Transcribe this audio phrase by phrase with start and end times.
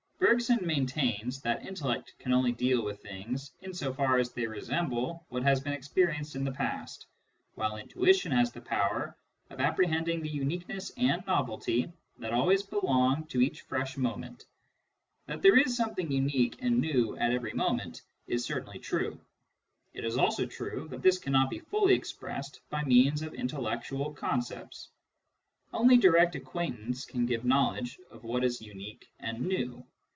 [0.21, 5.25] Bergson maintains that intellect can only deal with things in so far as they resemble
[5.29, 7.07] what has been experienced in the past,
[7.55, 9.17] while intuition has the power
[9.49, 14.45] of apprehending the uniqueness and novelty that always belong to each fresh moment.
[15.25, 19.19] That there is something unique and new at every moment, is certainly true;
[19.93, 21.93] it is also true that Digitized by Google CURRENT TENDENCIES 25 this cannot be fully
[21.95, 24.89] expressed by means of intellectual concepts.
[25.73, 29.85] Only direct acquaintance can give knowledge of what is unique and new.